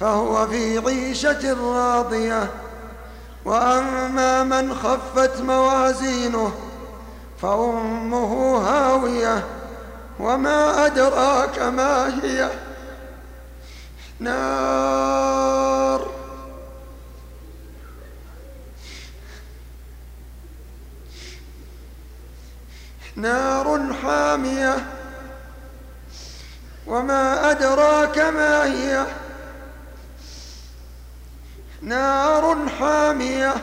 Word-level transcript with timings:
فهو 0.00 0.46
في 0.46 0.78
عيشة 0.78 1.52
راضية. 1.52 2.50
وأما 3.44 4.44
من 4.44 4.74
خفت 4.74 5.40
موازينه 5.40 6.52
فأمه 7.42 8.58
هاوية. 8.58 9.44
وما 10.20 10.86
أدراك 10.86 11.58
ما 11.58 12.20
هي؟ 12.22 12.50
نار. 14.20 16.10
نار 23.16 23.94
حامية. 24.02 24.86
وما 26.86 27.50
أدراك 27.50 28.18
ما 28.18 28.64
هي؟ 28.64 29.06
نار 31.82 32.68
حامية. 32.68 33.54